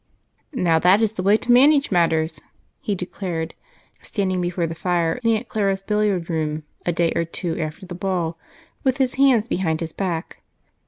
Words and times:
"Now, 0.55 0.79
that 0.79 0.99
is 0.99 1.11
the 1.11 1.21
way 1.21 1.37
to 1.37 1.51
manage 1.51 1.91
matters," 1.91 2.41
he 2.81 2.95
declared, 2.95 3.53
standing 4.01 4.41
before 4.41 4.65
the 4.65 4.73
fire 4.73 5.19
in 5.23 5.29
Aunt 5.35 5.47
Clara's 5.47 5.83
billiard 5.83 6.27
room 6.27 6.63
a 6.87 6.91
day 6.91 7.11
or 7.15 7.23
two 7.23 7.59
after 7.59 7.85
the 7.85 7.93
ball, 7.93 8.39
with 8.83 8.97
his 8.97 9.13
hands 9.21 9.47
behind 9.47 9.79
his 9.79 9.93
back. 9.93 10.41